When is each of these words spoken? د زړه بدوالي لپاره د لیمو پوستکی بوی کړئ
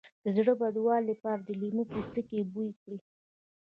د 0.23 0.25
زړه 0.37 0.53
بدوالي 0.61 1.05
لپاره 1.11 1.41
د 1.43 1.49
لیمو 1.61 1.83
پوستکی 1.91 2.39
بوی 2.53 2.69
کړئ 2.81 2.97